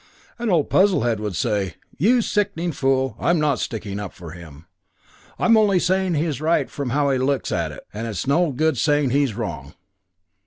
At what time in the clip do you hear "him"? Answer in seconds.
4.31-4.65